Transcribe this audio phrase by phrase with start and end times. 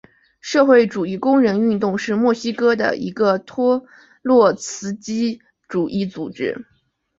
[0.39, 3.83] 社会主义工人运动是墨西哥的一个托
[4.23, 6.59] 洛茨基主义组织。